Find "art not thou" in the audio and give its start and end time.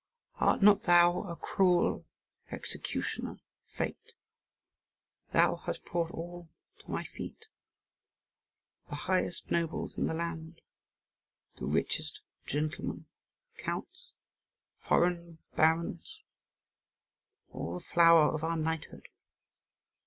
0.39-1.21